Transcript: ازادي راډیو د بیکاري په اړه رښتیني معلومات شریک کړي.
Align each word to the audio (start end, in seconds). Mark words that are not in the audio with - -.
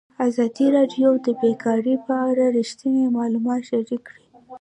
ازادي 0.27 0.67
راډیو 0.77 1.09
د 1.25 1.27
بیکاري 1.41 1.95
په 2.05 2.13
اړه 2.29 2.45
رښتیني 2.57 3.03
معلومات 3.17 3.61
شریک 3.69 4.01
کړي. 4.09 4.25